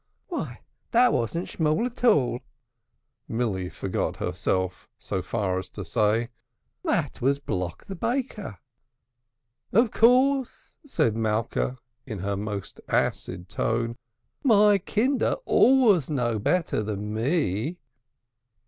[0.29, 2.39] "Why, that, wasn't Shmool at all,"
[3.27, 6.29] Milly forgot herself so far as to say,
[6.83, 8.57] "that was Block the Baker."
[9.71, 11.77] "Of course!" said Malka
[12.07, 13.95] in her most acid tone.
[14.41, 17.77] "My kinder always know better than me."